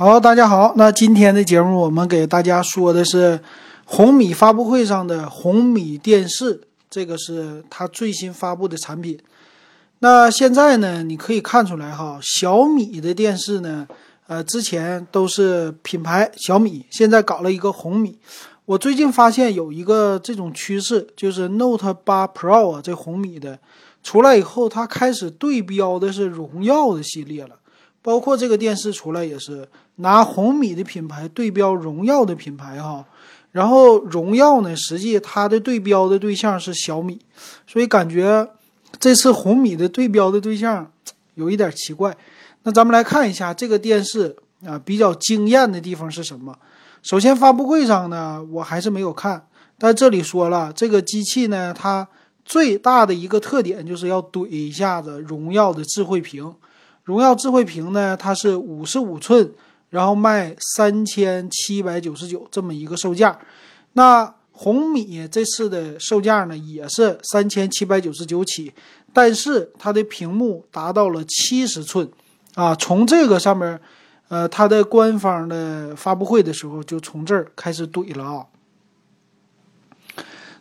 [0.00, 0.72] 好，大家好。
[0.76, 3.38] 那今天的节目，我们给大家说的是
[3.84, 9.18] 红米发布会上的红米电视，这个是它最新发布的产品。
[9.98, 13.86] 那现在呢，你可以看出来哈，小米的电视呢，
[14.26, 18.18] 呃，之前都是品牌小米，现在搞了一个红米。
[18.64, 23.58] 我最近发现有一个这种趋势，就是 Note 八 Pro 啊，这红米的
[24.02, 27.56] 出来以后，它开始对标的是荣耀的系列了。
[28.02, 29.68] 包括这个电视出来也是
[30.00, 33.04] 拿红米的品牌对标荣耀的品牌哈，
[33.52, 37.20] 然后荣耀呢，实际它的对标的对象是小米，
[37.66, 38.48] 所以感觉
[38.98, 40.90] 这次红米的对标的对象
[41.34, 42.16] 有一点奇怪。
[42.62, 44.36] 那咱们来看一下这个电视
[44.66, 46.54] 啊，比较惊艳的地方是什么？
[47.02, 49.46] 首先发布会上呢，我还是没有看，
[49.78, 52.06] 但这里说了，这个机器呢，它
[52.44, 56.54] 最大的一个特点就是要怼一下子荣耀的智慧屏。
[57.04, 59.50] 荣耀智慧屏呢，它是五十五寸，
[59.90, 63.38] 然后卖三千七百九十九这么一个售价。
[63.92, 68.72] 那红米这次的售价呢，也是三千七百九十九起，
[69.12, 72.08] 但是它的屏幕达到了七十寸
[72.54, 72.74] 啊。
[72.74, 73.80] 从这个上面，
[74.28, 78.46] 呃，它的官方的发布会的时候就从这儿开始怼了啊。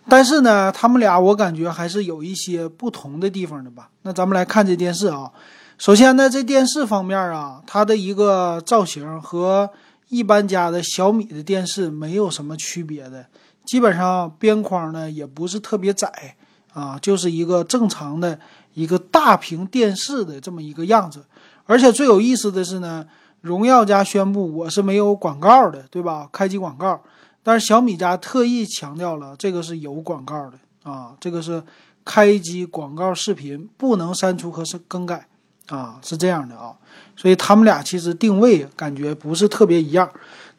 [0.08, 3.92] 但是呢，他们俩我感觉还是有一些不同的地方的吧。
[4.02, 5.32] 那咱们来看这电视啊。
[5.80, 9.70] 首先呢，这电视方面啊，它的一个造型和
[10.10, 13.26] 一般家的小米的电视没有什么区别的，
[13.64, 16.36] 基本上边框呢也不是特别窄
[16.74, 18.38] 啊，就是一个正常的
[18.74, 21.24] 一个大屏电视的这么一个样子。
[21.64, 23.06] 而且最有意思的是呢，
[23.40, 26.28] 荣耀家宣布我是没有广告的，对吧？
[26.34, 27.02] 开机广告，
[27.42, 31.64] 但是小米家特意强调了这个是有广告的啊，这个是
[32.04, 35.29] 开机广告视频，不能删除和是更改。
[35.70, 36.74] 啊，是这样的啊，
[37.16, 40.10] 所以他们俩其实定位感觉不是特别一样。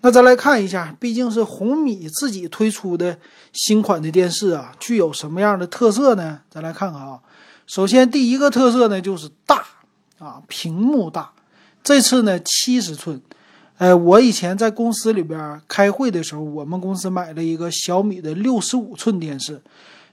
[0.02, 3.18] 那再来看一下，毕竟是红米自己推出的
[3.52, 6.40] 新款的电视啊，具有什么样的特色呢？
[6.48, 7.18] 咱来看看啊。
[7.66, 9.64] 首先第一个特色呢就是大
[10.18, 11.30] 啊，屏幕大。
[11.82, 13.20] 这次呢七十寸，
[13.78, 19.60] 呃，我以前在公司里边开会的时候，我们公司买了一个小米的六十五寸电视，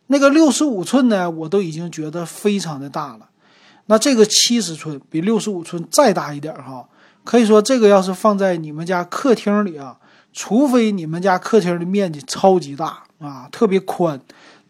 [0.08, 3.30] 那个六十五寸呢，我都已经觉得非常的大了。
[3.88, 6.88] 那这个七十寸比六十五寸再大一点哈，
[7.24, 9.98] 可以说这个要是放在你们家客厅里啊，
[10.32, 14.22] 除非你们家客厅的面积超级大啊，特别宽，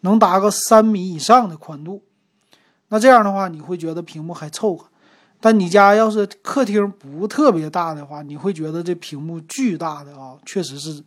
[0.02, 2.04] 能达个三米以上的宽度，
[2.90, 4.88] 那这样的话你会觉得屏幕还凑合。
[5.40, 11.04] 但你家要是客厅不特别大的话，你会觉得这屏幕巨大的啊，确实是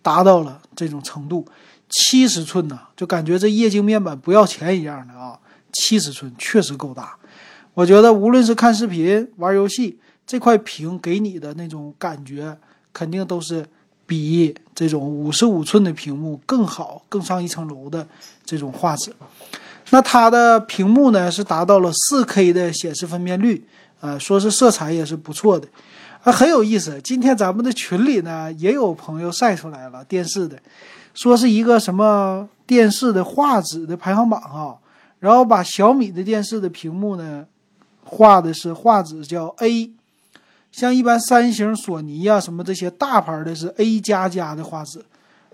[0.00, 1.46] 达到了这种程度。
[1.90, 5.38] 七十寸呢，就感觉这液晶面板不要钱一样的啊，
[5.72, 7.14] 七十寸确实够大。
[7.74, 12.56] 我觉得无论是看视频、玩游戏，这块屏给你的那种感觉，
[12.92, 13.66] 肯定都是
[14.06, 18.06] 比这种五十五寸的屏幕更好、更上一层楼的
[18.44, 19.12] 这种画质。
[19.90, 23.66] 那它的屏幕呢是达到了四 K 的显示分辨率，
[24.00, 25.66] 呃，说是色彩也是不错的，
[26.22, 27.00] 啊，很有意思。
[27.02, 30.56] 今天咱们的群里呢也有朋友晒出来了电视的，
[31.12, 34.78] 说是一个什么电视的画质的排行榜啊，
[35.18, 37.44] 然后把小米的电视的屏幕呢。
[38.06, 39.90] 画的是画质叫 A，
[40.70, 45.02] 像一般三星、索尼呀什么这些大牌的是 A 加加的画质，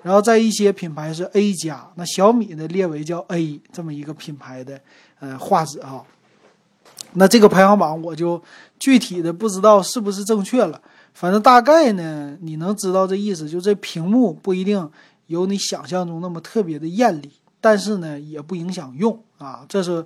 [0.03, 4.81] 然后在一些品牌是 A 加，那小米呢列为叫 A 这么一个品牌的
[5.21, 6.03] 呃画质啊。
[7.13, 8.43] 那这个排行榜我就
[8.79, 10.81] 具体的不知道是不是正确了，
[11.15, 14.91] 反正大概呢你能知道这意思，就这屏幕不一定
[15.29, 20.05] 有你想象中那么特别的艳丽，但是呢也不影响用啊，这是。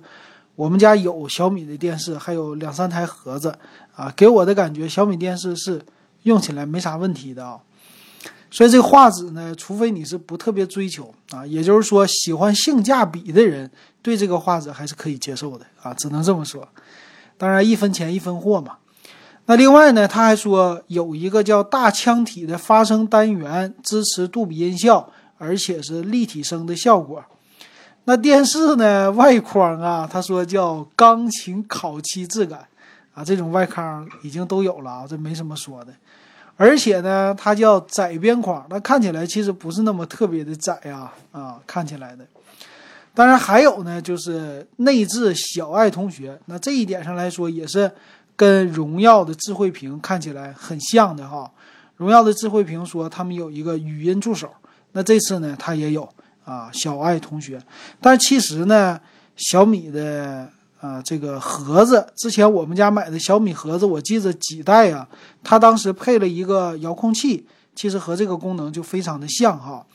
[0.55, 3.57] 我们家有小米的电视，还有两三台盒子，
[3.95, 5.81] 啊，给我的感觉小米电视是
[6.23, 7.59] 用起来没啥问题的啊。
[8.49, 13.69] 所以这个画质呢，除非你是不特别追求啊，也就是说喜欢性价比的人，
[14.01, 16.65] 对这个画质还是可以接受的啊，只能这么说。
[17.37, 18.77] 当然一分钱一分货嘛。
[19.47, 27.21] 那另外呢，他还说有一个叫大腔体的发声单元，支持杜比音效，而且是立体声的效果。
[28.07, 29.09] 那电视呢？
[29.13, 32.59] 外框啊，他说叫钢琴烤漆质感，
[33.15, 35.91] 啊，这种外框已经都有了啊，这没什么说的。
[36.55, 42.23] 而且呢，它叫窄边框，那看起来其实不是那么特别的窄呀，啊，看起来的。
[43.15, 47.91] 当然还有呢，就是内置小爱同学，那这一点上来说也是
[48.35, 51.51] 跟荣耀的智慧屏看起来很像的哈。
[51.97, 54.51] 荣耀的智慧屏说他们有一个语音助手，
[54.91, 56.07] 那这次呢，它也有。
[56.45, 57.61] 啊，小爱同学，
[57.99, 58.99] 但其实呢，
[59.35, 60.47] 小米的
[60.79, 65.07] 啊，这个盒子，之前我们家买的小米盒子，我记得几代啊，
[65.43, 67.45] 它当时配了一个遥控器，
[67.75, 69.85] 其实和这个功能就非常的像哈。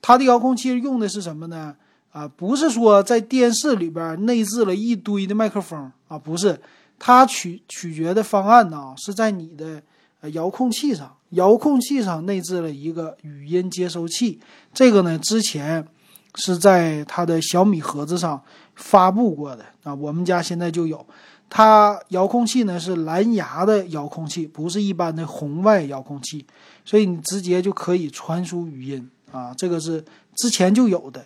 [0.00, 1.74] 它的遥控器用的是什么呢？
[2.12, 6.58] 啊，不是说在电视里边内置了一堆的麦克风啊，不是，
[6.98, 9.82] 它取取决的方案呢是在你的
[10.30, 14.40] 遥控器上，遥控器上内置了一个语音接收器。
[14.72, 15.86] 这个呢，之前
[16.36, 18.40] 是在它的小米盒子上
[18.76, 21.04] 发布过的啊，我们家现在就有。
[21.48, 26.44] 它遥控器呢是蓝牙的遥控器，不是一般的红外遥控器，
[26.84, 30.04] 所以你直接就可以传输语音啊，这个是
[30.34, 31.24] 之前就有的。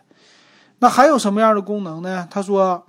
[0.78, 2.28] 那还有什么样的功能呢？
[2.30, 2.84] 他说，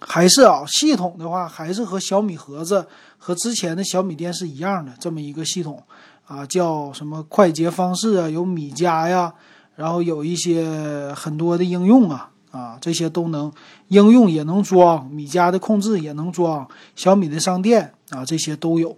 [0.00, 2.86] 还是啊，系统的话还是和小米盒子
[3.16, 5.80] 和之前的小米电视一样的这么一个系统
[6.26, 9.32] 啊，叫什么快捷方式啊，有米家呀，
[9.80, 13.50] 然后有一些很多的应用啊啊，这些都能
[13.88, 18.94] 应用也能装，米家的控制也能装，小米的商店啊这些都有，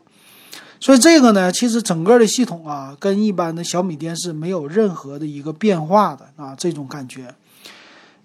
[0.80, 7.32] 所以这个呢，其实整个的系统啊，跟一般的小米电视没有任何的一个变化的啊，这种感觉。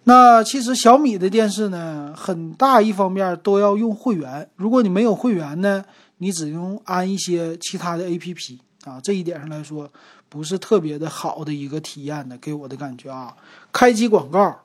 [0.06, 4.50] 那其实小米的电视呢，很大一方面都要用会员。
[4.56, 5.86] 如果你没有会员呢，
[6.18, 9.88] 你只用安一些其他的 APP 啊，这一点上来说
[10.30, 13.36] 不是特别的好的一个体验的，给我的感觉啊。
[13.72, 14.60] 开机广告，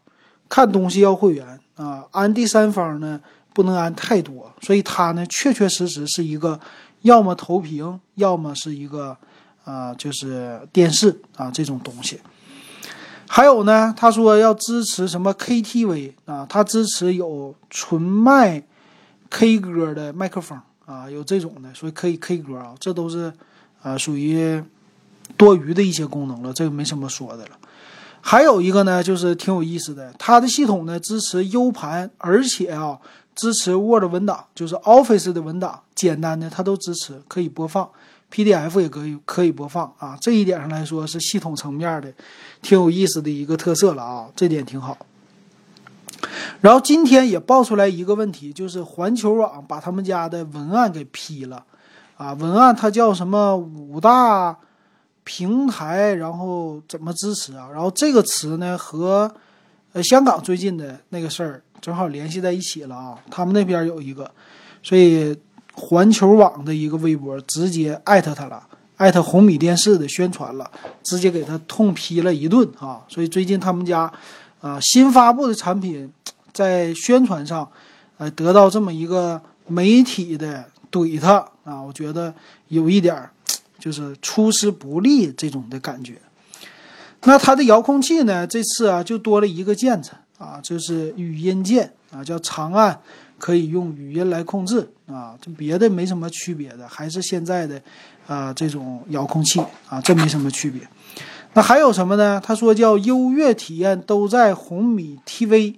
[0.48, 3.20] 看东西要会员啊，安第三方呢
[3.54, 6.58] 不能安太多，所以它呢确确实实是一个
[7.02, 9.16] 要么投屏，要么是一个
[9.64, 12.20] 啊就是电视啊这种东西。
[13.28, 16.44] 还有呢，他说要支持什么 KTV 啊？
[16.48, 18.62] 他支持有纯麦
[19.30, 22.74] K 歌的麦克风啊，有这种的，所以可以 K 歌啊。
[22.78, 23.32] 这都是
[23.80, 24.62] 啊属于
[25.36, 27.50] 多余的一些功能了，这个没什么说的了。
[28.20, 32.98] 还有一个呢，就是挺有意思的，它的系统呢支持 U 盘，而且啊
[33.34, 37.88] 支持 Word 文档，就是 Office 的文档，简单的它都支持，可以播放。
[38.32, 42.10] PDF 也可以可以播放啊，这一点上来说是系统层面的，
[42.62, 44.96] 挺有意思的一个特色了啊，这点挺好。
[46.62, 51.62] 然后今天也爆出来一个问题，就是环球网把他们家的文案给批了
[52.16, 54.56] 啊，文案它叫什么五大
[55.24, 57.68] 平台，然后怎么支持啊？
[57.72, 59.32] 然后这个词呢和
[59.92, 64.30] 呃香港最近的那个事儿正好联系在一起了啊，他们那边有一个，
[64.82, 65.36] 所以。
[65.74, 68.62] 环球网的一个微博直接艾特他了，
[68.98, 70.70] 艾特红米电视的宣传了，
[71.02, 73.00] 直接给他痛批了一顿啊！
[73.08, 74.12] 所以最近他们家，
[74.60, 76.12] 啊新发布的产品，
[76.52, 77.66] 在宣传上，
[78.18, 82.34] 呃得到这么一个媒体的怼他啊，我觉得
[82.68, 83.30] 有一点儿
[83.82, 86.14] 就是出师不利这种的感觉。
[87.24, 88.46] 那它的遥控器呢？
[88.46, 93.00] 这次啊就多了一个键子啊，就是语音键啊，叫长按。
[93.38, 97.82] 可以用语音来控制啊，这别的没什么区别的，还是现在的，
[98.28, 100.80] 啊这种遥控器啊，这没什么区别。
[101.54, 102.40] 那还有什么呢？
[102.40, 105.74] 他说叫优越体验都在红米 TV，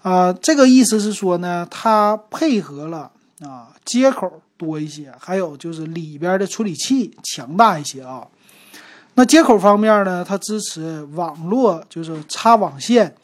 [0.00, 8.26] 啊，这个意思是说呢，它配合了啊接口多一些，还有就是里边的处理器强大一些啊。
[9.14, 13.14] 那接口方面呢，它支持网络，就是插网线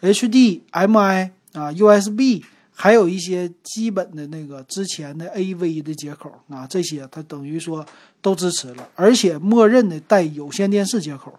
[0.00, 2.42] ，HDMI 啊，USB。
[2.76, 7.86] 还有一些基本的那个之前的 AV 的接口啊，这些它等于说
[8.20, 11.32] 都支持了，而且默认的带有线电视接口。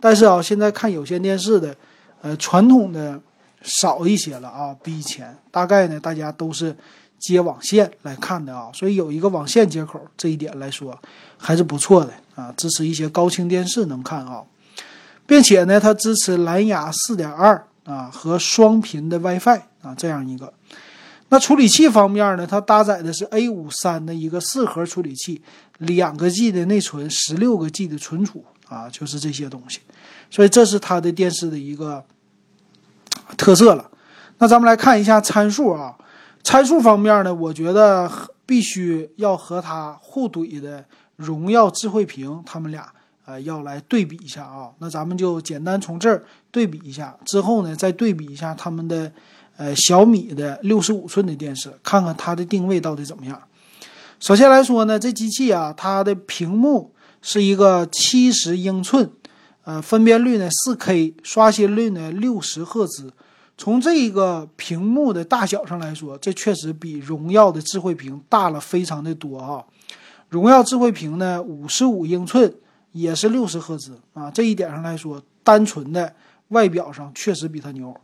[0.00, 1.76] 但是啊，现在看有线电视的，
[2.22, 3.20] 呃，传统的
[3.60, 6.74] 少一些了啊，比以前大概呢，大家都是
[7.18, 10.98] 接网线来看的啊，所以有一个网线接口这一点来说
[11.36, 14.42] 还是不错的啊，支持一些高清电视能看啊，
[15.26, 20.52] 并且呢，它支持蓝牙4.2啊和双频的 WiFi 啊这样一个。
[21.30, 22.46] 那处理器方面呢？
[22.46, 25.42] 它搭载的是 A 五三的一个四核处理器，
[25.76, 29.80] 两个 G 的内存，十六个 G 的存储啊，就是这些东西。
[30.30, 32.02] 所以这是它的电视的一个
[33.36, 33.90] 特色了。
[34.38, 35.94] 那咱们来看一下参数啊，
[36.48, 38.10] 参数方面呢，我觉得
[38.46, 40.82] 必须要和它互怼的
[41.16, 42.90] 荣耀智慧屏，他们俩
[43.26, 44.70] 呃要来对比一下啊。
[44.78, 49.12] 那咱们就简单从这儿对比一下，之后呢再对比一下他们的。
[49.58, 53.42] 呃，小米的六十五寸的电视，看看它的定位到底怎么样。
[54.20, 59.10] 首先来说呢，这机器啊，它的屏幕是一个七十英寸，
[59.64, 63.12] 呃，分辨率呢四 K，刷新率呢六十赫兹。
[63.58, 69.62] 从这个屏幕的大小上来说，这确实比荣耀的智慧屏大了非常的多啊。
[70.28, 72.54] 荣耀智慧屏呢五十五英寸，
[72.92, 74.30] 也是六十赫兹啊。
[74.30, 76.14] 这一点上来说，单纯的
[76.48, 77.94] 外表上确实比它牛。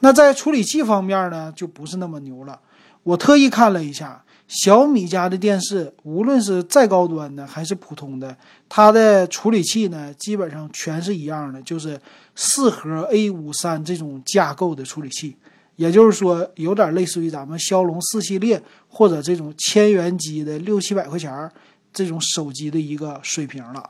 [0.00, 2.60] 那在处理器方面呢，就不是那么牛了。
[3.02, 8.36] 我特意看了一下小米家的电视，无论是再高端的还是普通的，
[8.68, 11.98] 它的处理器呢，基本上全是一样的，就是
[12.34, 15.36] 四核 A 五三这种架构的处理器。
[15.76, 21.50] 也就是说，有点类似于咱们骁龙四系列或者这种千元机的六七百块钱
[21.94, 23.82] 这种手机的一个水平了。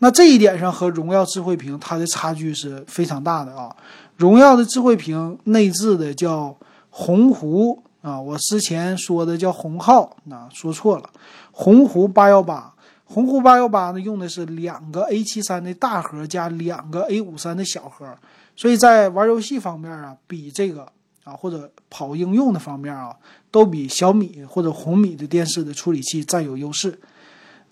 [0.00, 3.74] 那这一点上和荣耀智慧屏它的差距是非常大的啊。
[4.16, 6.56] 荣耀的智慧屏内置的叫
[6.90, 11.10] 鸿鹄啊，我之前说的叫鸿浩，那说错了，
[11.50, 12.72] 鸿鹄八幺八，
[13.04, 18.06] 鸿鹄八幺八呢用的是两个 A 七三的大核加两个 A 五三的小核。
[18.54, 20.90] 所以在玩游戏方面啊，比这个
[21.24, 23.14] 啊或者跑应用的方面啊，
[23.50, 26.98] 都比小米或者红米的电视的处理器占有优势。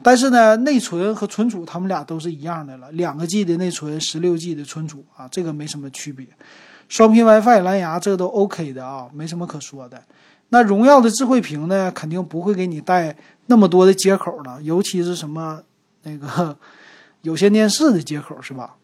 [0.02, 6.26] 但是呢，内存和存储他们俩都是一样的了，两个 G 的内存，十六 G 的存储啊，这个没什么区别。
[6.88, 10.02] 双频 WiFi、蓝牙这都 OK 的啊，没什么可说的。
[10.49, 13.16] 那荣耀的智慧屏呢，肯定不会给你带
[13.47, 15.62] 那么多的接口了，尤其是什么
[16.02, 16.57] 那个
[17.23, 18.76] 有线电视的接口是吧？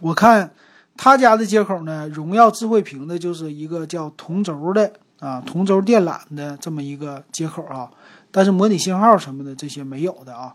[0.00, 0.50] 我看。
[0.96, 2.06] 他家的接口呢？
[2.06, 7.90] 荣耀智慧屏的就是一个叫同轴的啊，同轴电缆的这么一个接口啊，
[8.30, 10.54] 但是模拟信号什么的这些没有的啊。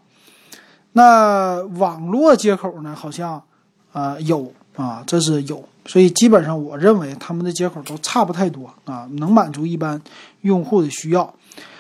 [0.93, 2.95] 那网络接口呢？
[2.95, 3.43] 好像
[3.91, 9.99] 啊有啊，这是有，所以基本上我认为他们的接口都差不太多啊，能满足一般
[10.41, 11.33] 用户的需要。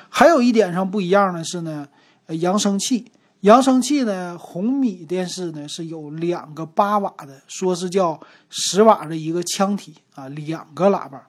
[0.09, 1.87] 还有一点上不一样的是呢，
[2.29, 3.11] 扬声器。
[3.41, 11.27] 扬声器呢，红米电视呢是有两个八瓦的，说是叫十瓦的一个腔体啊，两个喇叭。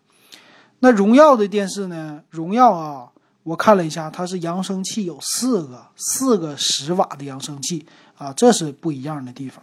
[0.78, 3.10] 那荣耀的电视呢，荣耀啊，
[3.42, 7.84] 我看了一下，它是扬声器有四个，四个十瓦的扬声器
[8.16, 9.62] 啊，这是不一样的地方。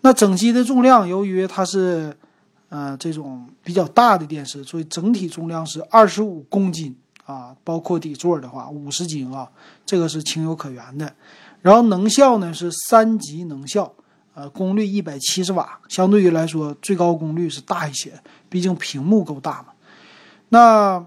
[0.00, 2.16] 那整机的重量，由于它是
[2.68, 9.48] 呃这种比较大的电视，所以整体重量是二十五公斤啊，包括底座的话五十斤啊，
[9.84, 11.12] 这个是情有可原的。
[11.60, 13.92] 然后能效呢是三级能效，
[14.34, 18.12] 呃，功率一百七十瓦，相对于来说最高功率是大一些，
[18.48, 19.68] 毕竟屏幕够大嘛。
[20.50, 21.04] 那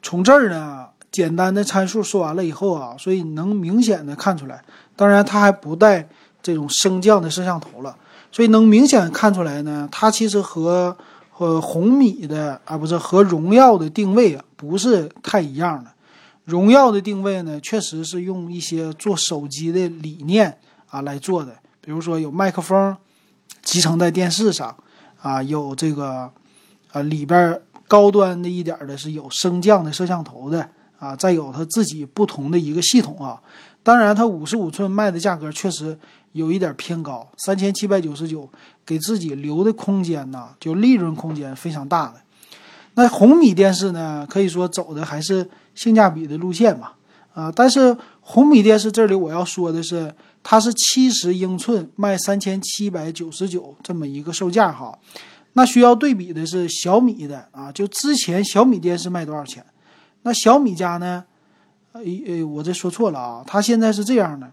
[0.00, 4.62] 从这儿呢，简单的参数说完了以后啊，所以能明显的看出来，
[4.94, 6.08] 当然它还不带
[6.42, 7.96] 这种升降的摄像头了，
[8.32, 10.96] 所以能明显看出来呢，它其实和
[11.30, 15.90] 和红米的啊不是和荣耀的定位啊不是太一样的。
[16.44, 20.58] 荣耀的定位呢，确实是用一些做手机的理念
[20.88, 22.96] 啊来做的，比如说有麦克风
[23.62, 24.76] 集成在电视上，
[25.20, 26.28] 啊，有这个
[26.90, 30.68] 啊里边高端的一点的是有升降的摄像头的
[30.98, 33.40] 啊，再有它自己不同的一个系统啊。
[33.84, 35.98] 当然，它五十五寸卖的价格确实
[36.32, 38.48] 有一点偏高，三千七百九十九，
[38.84, 42.14] 给自己留的空间呢，就利润空间非常大的。
[42.94, 45.48] 那红米电视呢，可以说走的还是。
[45.74, 46.90] 性价比的路线嘛，
[47.32, 54.98] 啊，但是红米电视这里我要说的是，它是七十英寸卖三千七百九十九这么一个售价哈，
[55.54, 59.64] 那需要对比的是小米的啊，就之前小米电视卖多少钱？
[60.24, 61.24] 那小米家呢？
[61.92, 64.52] 呃呃，我这说错了啊，它现在是这样的，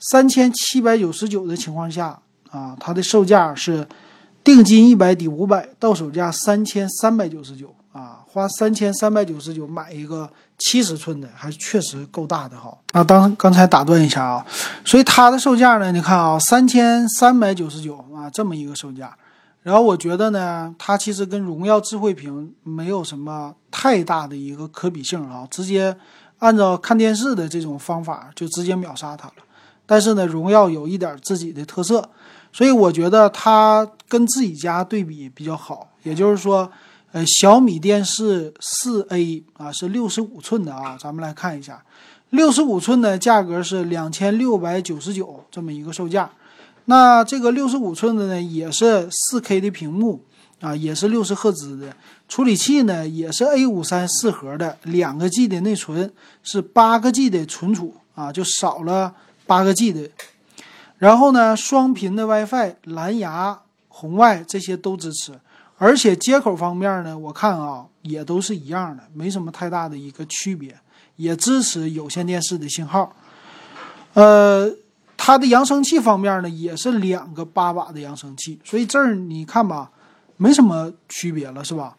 [0.00, 3.86] 三千七百九十九的情况下啊，它的售价是
[4.42, 7.74] 定金一百抵五百，到手价三千三百九十九。
[7.92, 12.72] 啊，花三千三百九十九买一个七十寸的，还确实够大的哈。
[12.92, 14.46] 啊，当刚才打断一下啊，
[14.84, 19.12] 所以它的售价呢，你看啊，三千三百九十九啊，这么一个售价。
[19.64, 25.96] 然后我觉得呢，它其实跟荣耀智慧屏没有什么太大的一个可比性啊，直接
[26.38, 29.34] 按照看电视的这种方法就直接秒杀它了。
[29.90, 32.08] 但是呢，荣耀有一点自己的特色，
[32.52, 36.70] 所以我觉得它跟自己家对比比较好，也就是说。
[37.12, 41.82] 呃，小米电视四 A 啊，是六十五寸的啊，咱们来看一下，
[42.28, 46.30] 六十五寸的价格是两千六百九十九这么一个售价。
[46.84, 50.22] 那这个六十五寸的呢，也是四 K 的屏幕
[50.60, 51.92] 啊，也是六十赫兹的
[52.28, 56.12] 处理器呢，也是 A 五三四核的，两个 G 的内存，
[56.44, 59.12] 是八个 G 的存储啊，就少了
[59.50, 60.08] 八个 G 的。
[60.98, 65.32] 然后呢，双频的 WiFi、蓝牙、红外这些都支持。
[65.76, 70.76] 而且接口方面呢，我看啊也都是一样的，没什么太大的一个区别，
[71.16, 73.12] 也支持有线电视的信号。
[74.12, 74.70] 呃，
[75.16, 79.90] 它的扬声器方面呢，也是两个八瓦的扬声器，所以这儿你看吧，
[80.36, 81.96] 没什么区别了，是吧？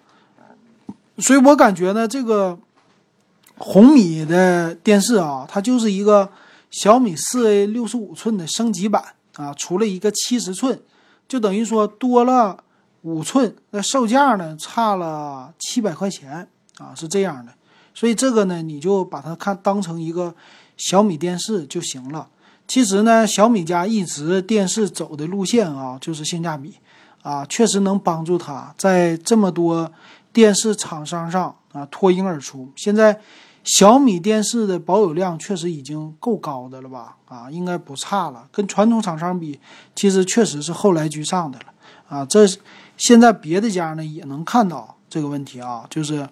[1.17, 2.57] 所以我感觉呢，这个
[3.57, 6.29] 红米的电视啊，它就是一个
[6.71, 9.03] 小米四 A 六十五寸的升级版
[9.35, 10.81] 啊，出了一个七十寸，
[11.27, 12.63] 就等于说多了。
[13.03, 16.47] 五寸，那售价呢差了七百块钱
[16.77, 17.51] 啊，是这样的。
[17.95, 20.35] 所以这个呢，你就把它看当成一个
[20.77, 22.27] 小米电视就行了。
[22.67, 26.75] 其实呢，小米家一直电视走的路线啊，就是性价比
[27.23, 29.91] 啊，确实能帮助它在这么多
[30.31, 32.71] 电视厂商上啊脱颖而出。
[32.75, 33.19] 现在
[33.63, 37.17] 小米电视的保有量确实已经够高的了吧？
[37.27, 38.47] 啊，应该不差了。
[38.51, 39.59] 跟传统厂商比，
[39.95, 41.65] 其实确实是后来居上的了
[42.07, 42.25] 啊。
[42.25, 42.45] 这
[42.97, 46.27] 现在别的家呢也能看到这个问题啊，就是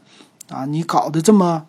[0.49, 1.65] 啊，你搞得这么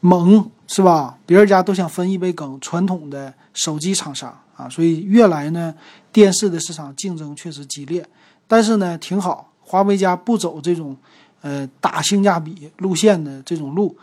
[0.00, 1.18] 猛是吧？
[1.26, 3.34] 别人家都想分一杯羹，传统的。
[3.54, 5.74] 手机厂商啊，所以越来呢，
[6.12, 8.06] 电视的市场竞争确实激烈，
[8.46, 9.50] 但是呢，挺好。
[9.62, 10.96] 华为家不走这种，
[11.40, 13.96] 呃，打性价比路线的这种路。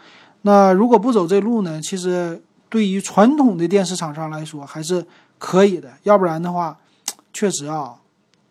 [0.48, 5.04] 那如果不走这路呢，其实对于传统的电视厂商来说还是
[5.40, 5.92] 可以的。
[6.04, 6.78] 要不然的话，
[7.34, 7.96] 确实啊，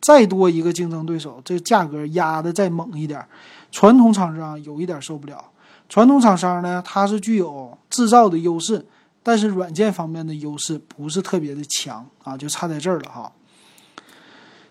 [0.00, 3.24] 再多一个竞争对手，这价格压的再猛一点，
[3.70, 5.44] 传统厂商有一点受不了。
[5.88, 8.84] 传统厂商呢，它是具有制造的优势。
[9.22, 13.32] 但是软件方面的优势不是特别的强啊，就差在这儿了哈。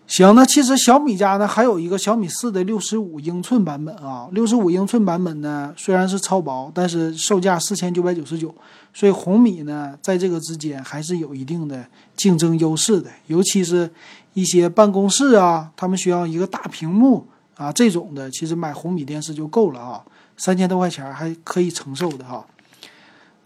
[0.06, 8.54] 行，那其实小米家呢还有一个小米四的六十五英寸版本啊，六十五英寸版本呢虽然是超薄，但是售价四千九百九十九，
[8.92, 11.84] 所以红米呢在这个之间还是有一定的
[12.16, 13.90] 竞争优势的，尤其是
[14.34, 20.04] 一些办公室啊，他们需要一个大屏幕啊这种的，其实买红米电视就够了啊，
[20.36, 22.44] 三千多块钱还可以承受的哈。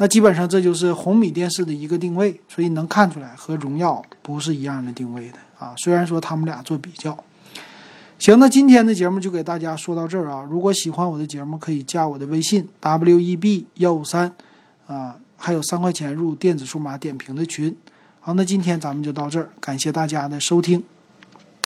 [0.00, 5.74] 那基本上这就是红米电视的一个定位，所以能看出来和荣耀不是一样的定位的啊。
[5.76, 7.18] 虽然说他们俩做比较，
[8.16, 10.46] 行，那今天的节目就给大家说到这儿啊。
[10.48, 14.32] 如果喜欢我的节目，可以加我的微信 w e b 幺五三
[14.86, 17.76] 啊，还有三块钱入电子数码点评的群。
[18.20, 20.84] 好，那今天咱们就到这儿，感谢大家的收听。